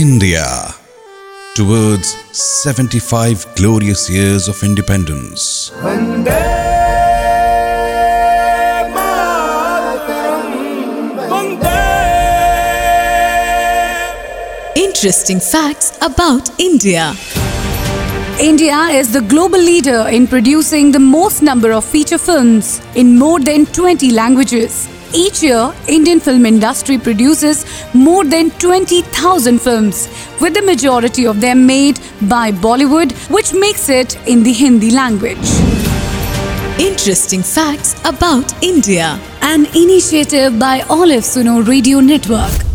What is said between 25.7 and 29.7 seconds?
Indian film industry produces more than 20,000